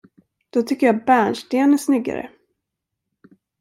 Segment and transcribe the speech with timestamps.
[0.49, 2.29] Då tycker jag bärnsten är snyggare.